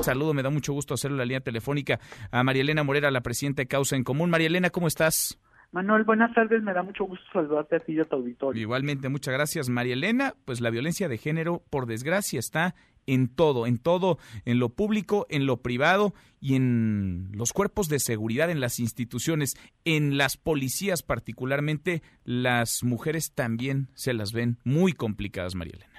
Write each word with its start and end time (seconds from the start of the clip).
Saludo, 0.00 0.34
me 0.34 0.42
da 0.42 0.50
mucho 0.50 0.72
gusto 0.72 0.94
hacerlo 0.94 1.16
la 1.16 1.24
línea 1.24 1.40
telefónica 1.40 2.00
a 2.30 2.42
María 2.42 2.62
Elena 2.62 2.82
Morera, 2.82 3.10
la 3.10 3.20
presidenta 3.20 3.62
de 3.62 3.68
Causa 3.68 3.96
en 3.96 4.04
Común. 4.04 4.30
María 4.30 4.48
Elena, 4.48 4.70
¿cómo 4.70 4.88
estás? 4.88 5.38
Manuel, 5.70 6.04
buenas 6.04 6.34
tardes, 6.34 6.62
me 6.62 6.74
da 6.74 6.82
mucho 6.82 7.04
gusto 7.04 7.24
saludarte 7.32 7.76
a 7.76 7.80
ti 7.80 7.92
y 7.92 8.00
a 8.00 8.04
tu 8.04 8.16
auditorio. 8.16 8.60
Igualmente, 8.60 9.08
muchas 9.08 9.32
gracias. 9.32 9.68
María 9.70 9.94
Elena, 9.94 10.34
pues 10.44 10.60
la 10.60 10.70
violencia 10.70 11.08
de 11.08 11.16
género, 11.18 11.62
por 11.70 11.86
desgracia, 11.86 12.38
está 12.38 12.74
en 13.06 13.28
todo, 13.28 13.66
en 13.66 13.78
todo, 13.78 14.18
en 14.44 14.58
lo 14.58 14.68
público, 14.68 15.26
en 15.30 15.46
lo 15.46 15.62
privado 15.62 16.14
y 16.40 16.56
en 16.56 17.30
los 17.32 17.52
cuerpos 17.52 17.88
de 17.88 18.00
seguridad, 18.00 18.50
en 18.50 18.60
las 18.60 18.78
instituciones, 18.80 19.54
en 19.84 20.18
las 20.18 20.36
policías 20.36 21.02
particularmente, 21.02 22.02
las 22.24 22.84
mujeres 22.84 23.32
también 23.32 23.88
se 23.94 24.12
las 24.12 24.32
ven 24.32 24.58
muy 24.64 24.92
complicadas, 24.92 25.54
María 25.54 25.74
Elena. 25.76 25.91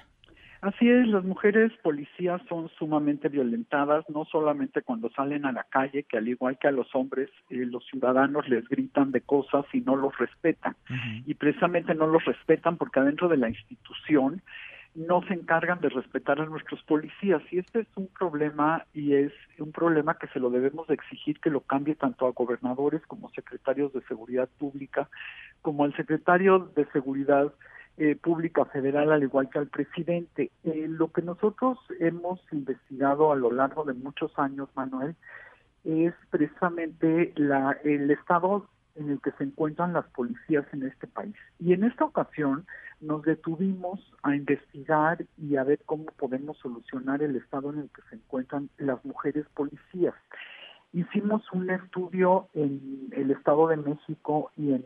Así 0.64 0.88
es, 0.88 1.06
las 1.08 1.22
mujeres 1.24 1.70
policías 1.82 2.40
son 2.48 2.70
sumamente 2.78 3.28
violentadas, 3.28 4.08
no 4.08 4.24
solamente 4.24 4.80
cuando 4.80 5.10
salen 5.10 5.44
a 5.44 5.52
la 5.52 5.64
calle, 5.64 6.04
que 6.04 6.16
al 6.16 6.26
igual 6.26 6.56
que 6.58 6.68
a 6.68 6.70
los 6.70 6.86
hombres, 6.94 7.28
eh, 7.50 7.66
los 7.66 7.84
ciudadanos 7.84 8.48
les 8.48 8.66
gritan 8.66 9.12
de 9.12 9.20
cosas 9.20 9.66
y 9.74 9.82
no 9.82 9.94
los 9.94 10.16
respetan. 10.16 10.74
Y 11.26 11.34
precisamente 11.34 11.94
no 11.94 12.06
los 12.06 12.24
respetan 12.24 12.78
porque 12.78 13.00
adentro 13.00 13.28
de 13.28 13.36
la 13.36 13.50
institución 13.50 14.40
no 14.94 15.22
se 15.28 15.34
encargan 15.34 15.82
de 15.82 15.90
respetar 15.90 16.40
a 16.40 16.46
nuestros 16.46 16.82
policías 16.84 17.42
y 17.50 17.58
este 17.58 17.80
es 17.80 17.88
un 17.96 18.06
problema 18.06 18.86
y 18.94 19.16
es 19.16 19.32
un 19.58 19.70
problema 19.70 20.16
que 20.16 20.28
se 20.28 20.40
lo 20.40 20.48
debemos 20.48 20.86
de 20.86 20.94
exigir 20.94 21.40
que 21.40 21.50
lo 21.50 21.60
cambie 21.60 21.94
tanto 21.94 22.26
a 22.26 22.32
gobernadores 22.32 23.02
como 23.06 23.28
secretarios 23.32 23.92
de 23.92 24.02
seguridad 24.02 24.48
pública 24.56 25.10
como 25.62 25.84
al 25.84 25.94
secretario 25.96 26.70
de 26.76 26.86
seguridad 26.92 27.52
eh, 27.96 28.16
pública 28.16 28.64
federal 28.66 29.12
al 29.12 29.22
igual 29.22 29.48
que 29.50 29.58
al 29.58 29.68
presidente 29.68 30.50
eh, 30.64 30.86
lo 30.88 31.12
que 31.12 31.22
nosotros 31.22 31.78
hemos 32.00 32.40
investigado 32.52 33.32
a 33.32 33.36
lo 33.36 33.52
largo 33.52 33.84
de 33.84 33.94
muchos 33.94 34.36
años 34.38 34.68
Manuel 34.74 35.14
es 35.84 36.14
precisamente 36.30 37.32
la 37.36 37.72
el 37.84 38.10
estado 38.10 38.66
en 38.96 39.10
el 39.10 39.20
que 39.20 39.32
se 39.32 39.44
encuentran 39.44 39.92
las 39.92 40.06
policías 40.06 40.64
en 40.72 40.84
este 40.84 41.06
país. 41.06 41.34
Y 41.58 41.72
en 41.72 41.84
esta 41.84 42.04
ocasión 42.04 42.66
nos 43.00 43.22
detuvimos 43.22 44.00
a 44.22 44.34
investigar 44.34 45.24
y 45.36 45.56
a 45.56 45.64
ver 45.64 45.80
cómo 45.84 46.06
podemos 46.16 46.58
solucionar 46.58 47.22
el 47.22 47.36
estado 47.36 47.72
en 47.72 47.80
el 47.80 47.90
que 47.90 48.02
se 48.08 48.16
encuentran 48.16 48.70
las 48.78 49.04
mujeres 49.04 49.46
policías. 49.54 50.14
Hicimos 50.94 51.42
un 51.50 51.68
estudio 51.70 52.46
en 52.54 53.08
el 53.10 53.32
Estado 53.32 53.66
de 53.66 53.76
México 53.76 54.52
y 54.56 54.74
en, 54.74 54.84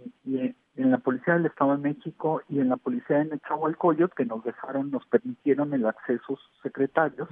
en, 0.75 0.91
la 0.91 0.97
Policía 0.97 1.35
del 1.35 1.45
Estado 1.45 1.77
de 1.77 1.83
México 1.83 2.41
y 2.49 2.61
en 2.61 2.71
la 2.71 2.79
Policía 2.79 3.19
de 3.19 3.27
Nezahualcóyotl 3.27 4.15
que 4.17 4.25
nos 4.25 4.43
dejaron, 4.43 4.91
nos 4.91 5.05
permitieron 5.05 5.75
el 5.75 5.85
acceso 5.85 6.23
a 6.33 6.37
sus 6.37 6.63
secretarios. 6.63 7.29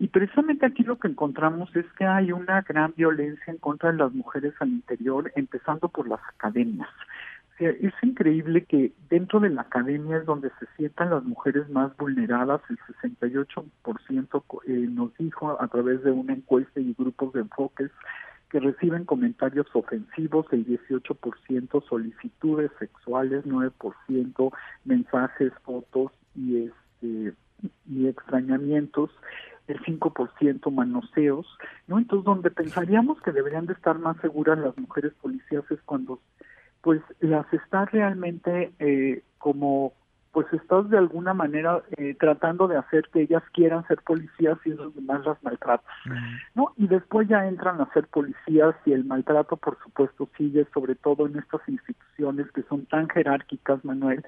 Y 0.00 0.08
precisamente 0.08 0.66
aquí 0.66 0.82
lo 0.82 0.98
que 0.98 1.06
encontramos 1.06 1.74
es 1.76 1.86
que 1.92 2.04
hay 2.04 2.32
una 2.32 2.62
gran 2.62 2.94
violencia 2.96 3.52
en 3.52 3.58
contra 3.58 3.92
de 3.92 3.98
las 3.98 4.12
mujeres 4.12 4.54
al 4.58 4.70
interior, 4.70 5.30
empezando 5.36 5.88
por 5.88 6.08
las 6.08 6.20
academias. 6.34 6.88
Es 7.58 7.92
increíble 8.02 8.64
que 8.64 8.92
dentro 9.10 9.40
de 9.40 9.50
la 9.50 9.62
academia 9.62 10.18
es 10.18 10.26
donde 10.26 10.50
se 10.60 10.66
sientan 10.76 11.10
las 11.10 11.24
mujeres 11.24 11.68
más 11.68 11.96
vulneradas, 11.96 12.60
el 12.70 12.78
68% 12.78 14.44
eh, 14.66 14.70
nos 14.90 15.16
dijo 15.16 15.60
a 15.60 15.66
través 15.68 16.04
de 16.04 16.12
una 16.12 16.34
encuesta 16.34 16.78
y 16.78 16.94
grupos 16.96 17.32
de 17.32 17.40
enfoques 17.40 17.90
que 18.50 18.60
reciben 18.60 19.04
comentarios 19.04 19.66
ofensivos, 19.74 20.46
el 20.52 20.66
18% 20.66 21.88
solicitudes 21.88 22.70
sexuales, 22.78 23.44
9% 23.44 24.52
mensajes, 24.84 25.52
fotos 25.64 26.12
y 26.34 26.64
este 26.64 27.34
y 27.90 28.06
extrañamientos 28.06 29.10
el 29.66 29.80
5% 29.82 30.70
manoseos, 30.72 31.46
¿no? 31.86 31.98
Entonces, 31.98 32.24
donde 32.24 32.50
pensaríamos 32.50 33.20
que 33.20 33.32
deberían 33.32 33.66
de 33.66 33.74
estar 33.74 33.98
más 33.98 34.16
seguras 34.18 34.58
las 34.58 34.76
mujeres 34.78 35.12
policías 35.20 35.64
es 35.70 35.80
cuando, 35.84 36.20
pues, 36.82 37.00
las 37.20 37.52
está 37.52 37.84
realmente 37.86 38.72
eh, 38.78 39.22
como 39.38 39.92
pues 40.32 40.46
estás 40.52 40.88
de 40.90 40.98
alguna 40.98 41.34
manera 41.34 41.82
eh, 41.96 42.14
tratando 42.14 42.68
de 42.68 42.76
hacer 42.76 43.08
que 43.12 43.22
ellas 43.22 43.42
quieran 43.52 43.86
ser 43.88 43.98
policías 44.02 44.58
y 44.64 44.70
los 44.70 44.94
demás 44.94 45.24
las 45.24 45.42
maltratan, 45.42 45.84
¿no? 46.54 46.72
Y 46.76 46.86
después 46.86 47.26
ya 47.28 47.46
entran 47.48 47.80
a 47.80 47.92
ser 47.92 48.06
policías 48.06 48.76
y 48.84 48.92
el 48.92 49.04
maltrato, 49.04 49.56
por 49.56 49.78
supuesto, 49.82 50.28
sigue, 50.36 50.66
sobre 50.72 50.94
todo 50.94 51.26
en 51.26 51.38
estas 51.38 51.60
instituciones 51.66 52.50
que 52.52 52.62
son 52.68 52.86
tan 52.86 53.08
jerárquicas, 53.08 53.84
Manuel, 53.84 54.24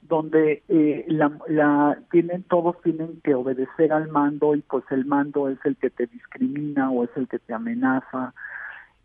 donde 0.00 0.62
eh, 0.68 1.04
la, 1.08 1.30
la 1.48 1.98
tienen 2.10 2.42
todos 2.44 2.80
tienen 2.82 3.20
que 3.22 3.34
obedecer 3.34 3.92
al 3.92 4.08
mando 4.08 4.54
y 4.54 4.62
pues 4.62 4.84
el 4.90 5.04
mando 5.04 5.48
es 5.48 5.58
el 5.64 5.76
que 5.76 5.90
te 5.90 6.06
discrimina 6.06 6.90
o 6.90 7.04
es 7.04 7.10
el 7.14 7.28
que 7.28 7.38
te 7.38 7.54
amenaza 7.54 8.34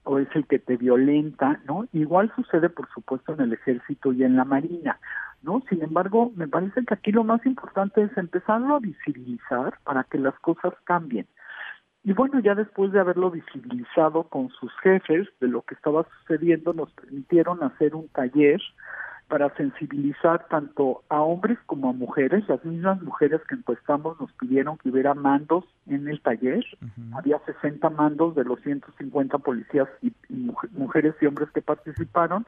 o 0.08 0.20
es 0.20 0.28
el 0.36 0.48
que 0.48 0.60
te 0.60 0.78
violenta, 0.78 1.60
¿no? 1.66 1.86
Igual 1.92 2.32
sucede, 2.36 2.70
por 2.70 2.88
supuesto, 2.90 3.34
en 3.34 3.42
el 3.42 3.54
ejército 3.54 4.14
y 4.14 4.24
en 4.24 4.38
la 4.38 4.46
marina. 4.46 5.00
¿no? 5.44 5.62
Sin 5.70 5.84
embargo, 5.84 6.32
me 6.36 6.48
parece 6.48 6.84
que 6.86 6.94
aquí 6.94 7.12
lo 7.12 7.24
más 7.24 7.46
importante 7.46 8.02
es 8.02 8.18
empezarlo 8.18 8.76
a 8.76 8.80
visibilizar 8.80 9.78
para 9.84 10.04
que 10.06 10.18
las 10.18 10.38
cosas 10.40 10.74
cambien. 10.86 11.28
Y 12.04 12.14
bueno, 12.14 12.40
ya 12.40 12.56
después 12.56 12.92
de 12.94 13.00
haberlo 13.00 13.32
visibilizado 13.32 14.24
con 14.24 14.50
sus 14.50 14.72
jefes 14.82 15.28
de 15.42 15.50
lo 15.50 15.62
que 15.64 15.76
estaba 15.76 16.08
sucediendo, 16.20 16.74
nos 16.74 16.92
permitieron 16.94 17.62
hacer 17.64 17.96
un 17.96 18.08
taller 18.10 18.62
para 19.28 19.54
sensibilizar 19.56 20.48
tanto 20.48 21.04
a 21.10 21.22
hombres 21.22 21.58
como 21.66 21.90
a 21.90 21.94
mujeres. 21.94 22.48
Las 22.48 22.64
mismas 22.64 23.02
mujeres 23.02 23.42
que 23.48 23.56
encuestamos 23.56 24.20
nos 24.20 24.32
pidieron 24.34 24.78
que 24.78 24.90
hubiera 24.90 25.14
mandos 25.14 25.66
en 25.88 26.08
el 26.08 26.22
taller. 26.22 26.64
Había 27.14 27.40
60 27.40 27.90
mandos 27.90 28.36
de 28.36 28.46
los 28.46 28.62
150 28.62 29.38
policías 29.40 29.88
y 30.02 30.14
mujeres 30.72 31.16
y 31.22 31.26
hombres 31.26 31.50
que 31.52 31.62
participaron 31.62 32.46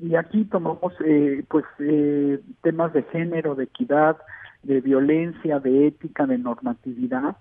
y 0.00 0.14
aquí 0.14 0.44
tomamos 0.44 0.92
eh, 1.04 1.44
pues 1.48 1.64
eh, 1.80 2.40
temas 2.62 2.92
de 2.92 3.02
género, 3.04 3.54
de 3.54 3.64
equidad, 3.64 4.16
de 4.62 4.80
violencia, 4.80 5.58
de 5.58 5.88
ética, 5.88 6.26
de 6.26 6.38
normatividad 6.38 7.36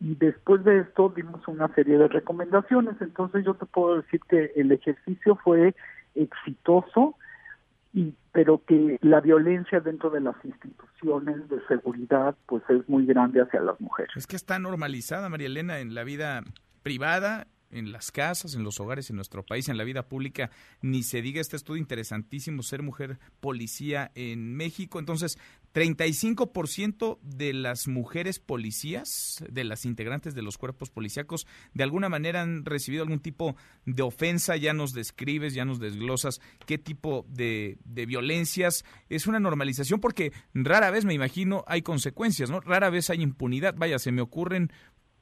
y 0.00 0.14
después 0.14 0.62
de 0.64 0.80
esto 0.80 1.12
dimos 1.14 1.46
una 1.48 1.68
serie 1.74 1.96
de 1.96 2.08
recomendaciones. 2.08 2.96
Entonces 3.00 3.44
yo 3.44 3.54
te 3.54 3.64
puedo 3.66 3.96
decir 3.96 4.20
que 4.28 4.52
el 4.56 4.72
ejercicio 4.72 5.36
fue 5.36 5.74
exitoso, 6.14 7.14
y, 7.96 8.14
pero 8.30 8.62
que 8.66 8.98
la 9.00 9.22
violencia 9.22 9.80
dentro 9.80 10.10
de 10.10 10.20
las 10.20 10.36
instituciones 10.44 11.48
de 11.48 11.58
seguridad 11.66 12.36
pues 12.44 12.62
es 12.68 12.86
muy 12.90 13.06
grande 13.06 13.40
hacia 13.40 13.60
las 13.60 13.80
mujeres. 13.80 14.14
Es 14.14 14.26
que 14.26 14.36
está 14.36 14.58
normalizada, 14.58 15.30
María 15.30 15.46
Elena, 15.46 15.78
en 15.80 15.94
la 15.94 16.04
vida 16.04 16.44
privada 16.82 17.46
en 17.70 17.92
las 17.92 18.10
casas, 18.12 18.54
en 18.54 18.62
los 18.62 18.80
hogares, 18.80 19.10
en 19.10 19.16
nuestro 19.16 19.44
país, 19.44 19.68
en 19.68 19.76
la 19.76 19.84
vida 19.84 20.08
pública, 20.08 20.50
ni 20.82 21.02
se 21.02 21.22
diga 21.22 21.40
este 21.40 21.56
estudio 21.56 21.80
interesantísimo, 21.80 22.62
ser 22.62 22.82
mujer 22.82 23.18
policía 23.40 24.10
en 24.14 24.54
México. 24.54 24.98
Entonces, 24.98 25.38
35% 25.74 27.18
de 27.20 27.52
las 27.52 27.86
mujeres 27.86 28.38
policías, 28.38 29.44
de 29.50 29.62
las 29.64 29.84
integrantes 29.84 30.34
de 30.34 30.40
los 30.40 30.56
cuerpos 30.56 30.90
policíacos, 30.90 31.46
de 31.74 31.84
alguna 31.84 32.08
manera 32.08 32.40
han 32.40 32.64
recibido 32.64 33.02
algún 33.02 33.20
tipo 33.20 33.56
de 33.84 34.02
ofensa, 34.02 34.56
ya 34.56 34.72
nos 34.72 34.92
describes, 34.92 35.52
ya 35.52 35.66
nos 35.66 35.78
desglosas 35.78 36.40
qué 36.64 36.78
tipo 36.78 37.26
de, 37.28 37.78
de 37.84 38.06
violencias. 38.06 38.84
Es 39.10 39.26
una 39.26 39.38
normalización 39.38 40.00
porque 40.00 40.32
rara 40.54 40.90
vez, 40.90 41.04
me 41.04 41.14
imagino, 41.14 41.64
hay 41.66 41.82
consecuencias, 41.82 42.50
¿no? 42.50 42.60
Rara 42.60 42.88
vez 42.88 43.10
hay 43.10 43.22
impunidad. 43.22 43.74
Vaya, 43.76 43.98
se 43.98 44.12
me 44.12 44.22
ocurren 44.22 44.70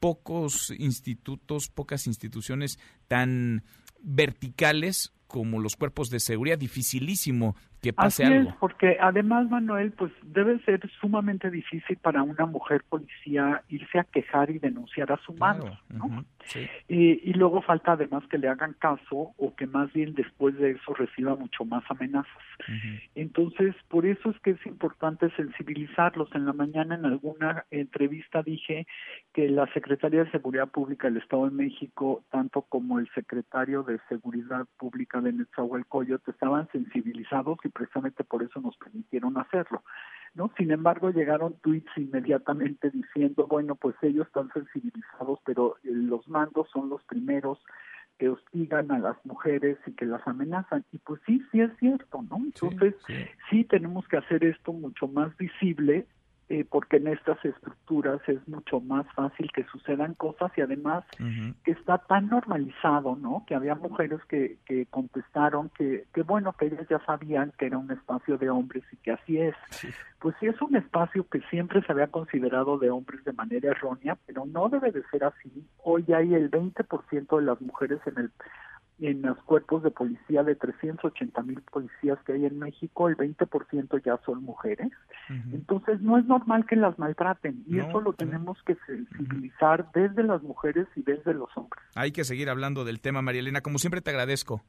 pocos 0.04 0.70
institutos, 0.76 1.70
pocas 1.70 2.06
instituciones 2.06 2.78
tan 3.09 3.65
verticales 4.03 5.15
como 5.26 5.60
los 5.60 5.76
cuerpos 5.76 6.10
de 6.10 6.20
seguridad, 6.20 6.59
dificilísimo 6.59 7.56
que 7.84 7.93
pase 7.93 8.25
Así 8.25 8.33
algo. 8.33 8.50
Es, 8.50 8.56
porque 8.56 8.97
además, 9.00 9.49
Manuel, 9.50 9.93
pues 9.93 10.12
debe 10.22 10.59
ser 10.61 10.81
sumamente 11.00 11.50
difícil 11.50 11.97
para 11.99 12.22
una 12.22 12.47
mujer 12.47 12.82
policía 12.88 13.62
irse 13.69 13.99
a 13.99 14.05
quejar 14.05 14.50
y 14.50 14.58
denunciar 14.58 15.12
a 15.12 15.19
su 15.19 15.35
mano, 15.35 15.79
¿no? 15.88 16.25
y, 16.88 17.32
luego 17.35 17.62
falta 17.62 17.93
además 17.93 18.23
que 18.31 18.38
le 18.38 18.49
hagan 18.49 18.75
caso 18.75 19.35
o 19.37 19.55
que 19.56 19.67
más 19.67 19.93
bien 19.93 20.14
después 20.14 20.56
de 20.56 20.73
eso 20.73 20.94
reciba 20.94 21.37
mucho 21.37 21.64
más 21.64 21.85
amenazas. 21.88 22.43
Entonces, 23.14 23.75
por 23.88 24.06
eso 24.06 24.31
es 24.31 24.38
que 24.41 24.50
es 24.53 24.67
importante 24.67 25.31
sensibilizarlos. 25.37 26.29
En 26.35 26.47
la 26.47 26.53
mañana 26.53 26.94
en 26.94 27.05
alguna 27.05 27.64
entrevista 27.70 28.43
dije 28.43 28.87
que 29.32 29.49
la 29.49 29.67
Secretaría 29.73 30.25
de 30.25 30.31
Seguridad 30.31 30.69
Pública 30.69 31.08
del 31.08 31.19
Estado 31.19 31.44
de 31.47 31.50
México, 31.50 32.23
tanto 32.31 32.62
como 32.62 32.99
el 32.99 33.08
secretario 33.14 33.82
de 33.82 33.99
Seguridad 34.08 34.67
Pública 34.79 35.20
de 35.20 35.32
Netzahualcoyot, 35.32 36.26
estaban 36.29 36.69
sensibilizados 36.73 37.58
y 37.64 37.69
precisamente 37.75 38.25
por 38.25 38.43
eso 38.43 38.61
nos 38.61 38.76
permitieron 38.76 39.37
hacerlo. 39.37 39.82
¿no? 40.35 40.50
Sin 40.56 40.71
embargo, 40.71 41.11
llegaron 41.11 41.55
tweets 41.61 41.91
inmediatamente 41.97 42.91
diciendo, 42.91 43.47
bueno, 43.47 43.75
pues 43.76 43.94
ellos 44.03 44.26
están 44.26 44.50
sensibilizados, 44.53 45.38
pero 45.44 45.76
eh, 45.85 45.91
los 45.93 46.26
mandos 46.29 46.69
son 46.73 46.88
los 46.88 47.03
primeros 47.05 47.59
que 48.19 48.29
hostigan 48.29 48.91
a 48.93 48.99
las 48.99 49.17
mujeres 49.25 49.79
y 49.87 49.93
que 49.93 50.06
las 50.06 50.26
amenazan. 50.26 50.85
Y 50.93 50.99
pues 50.99 51.21
sí, 51.26 51.43
sí 51.50 51.61
es 51.61 51.71
cierto, 51.79 52.23
¿no? 52.23 52.37
Entonces, 52.37 52.94
sí, 53.50 53.65
tenemos 53.65 54.06
que 54.09 54.17
hacer 54.17 54.44
esto 54.44 54.73
mucho 54.73 55.09
más 55.09 55.37
visible 55.37 56.06
eh, 56.50 56.64
porque 56.69 56.99
en 56.99 57.08
estas 57.08 57.43
estructuras 57.44 58.20
es 58.29 58.46
mucho 58.46 58.81
más 58.81 59.06
fácil 59.14 59.50
que 59.52 59.64
sucedan 59.64 60.12
cosas 60.14 60.52
y 60.56 60.61
además 60.61 61.05
que 61.64 61.70
está 61.70 61.99
tan 61.99 62.29
normalizado, 62.29 63.17
¿no? 63.17 63.44
Que 63.46 63.55
había 63.55 63.75
mujeres 63.75 64.20
que, 64.29 64.58
que 64.67 64.85
contestaron 64.87 65.70
que, 65.70 66.05
que, 66.12 66.23
bueno, 66.23 66.52
que 66.52 66.67
ellas 66.67 66.87
ya 66.91 66.99
sabían 67.06 67.52
que 67.58 67.67
era 67.67 67.79
un 67.79 67.91
espacio 67.91 68.37
de 68.37 68.50
hombres 68.50 68.85
y 68.93 68.96
que 68.96 69.12
así 69.12 69.38
es. 69.38 69.55
Pues 70.19 70.35
sí 70.38 70.46
es 70.46 70.61
un 70.61 70.76
espacio 70.76 71.26
que 71.29 71.41
siempre 71.50 71.82
se 71.82 71.93
había 71.93 72.08
considerado 72.08 72.79
de 72.79 72.91
hombres 72.91 73.25
de 73.25 73.32
manera 73.32 73.70
errónea, 73.70 74.19
pero 74.26 74.44
no 74.44 74.69
debe 74.69 74.93
de 74.93 75.02
ser 75.11 75.25
así. 75.25 75.67
Hoy 75.82 76.05
hay 76.12 76.35
el 76.35 76.50
20% 76.50 77.38
de 77.38 77.43
las 77.43 77.61
mujeres 77.61 78.00
en 78.06 78.19
el 78.19 78.31
en 79.00 79.23
los 79.23 79.38
cuerpos 79.44 79.82
de 79.82 79.91
policía 79.91 80.43
de 80.43 80.55
380 80.55 81.43
mil 81.43 81.61
policías 81.62 82.19
que 82.25 82.32
hay 82.32 82.46
en 82.46 82.58
México, 82.58 83.08
el 83.08 83.17
20% 83.17 84.02
ya 84.05 84.19
son 84.25 84.43
mujeres. 84.44 84.91
Entonces 85.52 86.00
no 86.00 86.19
es 86.19 86.25
normal 86.26 86.67
que 86.67 86.76
las 86.76 86.99
maltraten 86.99 87.64
y 87.67 87.79
eso 87.79 88.00
lo 88.00 88.12
tenemos 88.12 88.58
que 88.64 88.76
sensibilizar 88.87 89.91
desde 89.93 90.23
las 90.23 90.43
mujeres 90.43 90.87
y 90.96 91.02
desde 91.02 91.35
los 91.35 91.49
hombres. 91.56 91.82
Hay 91.94 92.12
que 92.12 92.25
seguir 92.25 92.49
hablando 92.49 92.85
del 92.85 93.00
tema, 93.00 93.23
María 93.23 93.41
Elena. 93.41 93.61
Como 93.61 93.79
siempre 93.79 94.00
te 94.00 94.11
agradezco. 94.11 94.62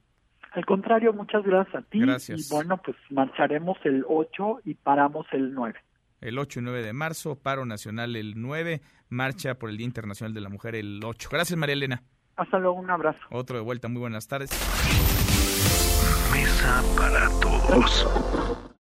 Al 0.53 0.65
contrario, 0.65 1.13
muchas 1.13 1.43
gracias 1.43 1.75
a 1.75 1.81
ti. 1.81 1.99
Gracias. 1.99 2.49
Y 2.49 2.53
bueno, 2.53 2.77
pues 2.77 2.95
marcharemos 3.09 3.77
el 3.83 4.05
8 4.07 4.61
y 4.63 4.73
paramos 4.75 5.25
el 5.33 5.53
9 5.53 5.75
el 6.21 6.39
8 6.39 6.59
y 6.59 6.63
9 6.63 6.83
de 6.83 6.93
marzo, 6.93 7.35
paro 7.35 7.65
nacional 7.65 8.15
el 8.15 8.33
9, 8.35 8.81
marcha 9.09 9.55
por 9.55 9.69
el 9.69 9.77
Día 9.77 9.85
Internacional 9.85 10.33
de 10.33 10.41
la 10.41 10.49
Mujer 10.49 10.75
el 10.75 10.99
8. 11.03 11.29
Gracias, 11.31 11.57
María 11.57 11.73
Elena. 11.73 12.03
Hasta 12.35 12.59
luego, 12.59 12.77
un 12.79 12.89
abrazo. 12.89 13.19
Otro 13.31 13.57
de 13.57 13.63
vuelta, 13.63 13.87
muy 13.87 14.01
buenas 14.01 14.27
tardes. 14.27 14.49
Mesa 16.31 16.83
para 16.97 17.29
todos. 17.39 18.65